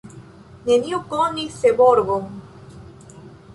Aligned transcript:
Neniu 0.69 1.01
konis 1.11 1.59
Seborgon. 1.65 2.27